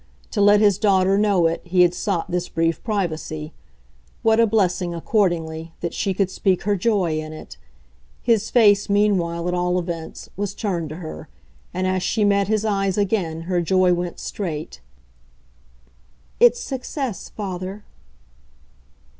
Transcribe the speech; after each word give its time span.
To 0.31 0.41
let 0.41 0.59
his 0.61 0.79
daughter 0.79 1.15
know 1.15 1.45
it 1.45 1.61
he 1.63 1.83
had 1.83 1.93
sought 1.93 2.31
this 2.31 2.49
brief 2.49 2.83
privacy. 2.83 3.53
What 4.23 4.39
a 4.39 4.47
blessing, 4.47 4.95
accordingly, 4.95 5.73
that 5.81 5.93
she 5.93 6.15
could 6.15 6.31
speak 6.31 6.63
her 6.63 6.75
joy 6.75 7.19
in 7.19 7.33
it! 7.33 7.57
His 8.23 8.49
face, 8.49 8.89
meanwhile, 8.89 9.47
at 9.47 9.53
all 9.53 9.77
events, 9.77 10.27
was 10.35 10.55
turned 10.55 10.89
to 10.89 10.95
her, 11.05 11.29
and 11.71 11.85
as 11.85 12.01
she 12.01 12.23
met 12.25 12.47
his 12.47 12.65
eyes 12.65 12.97
again 12.97 13.41
her 13.41 13.61
joy 13.61 13.93
went 13.93 14.17
straight. 14.17 14.81
"It's 16.39 16.59
success, 16.59 17.29
father." 17.29 17.83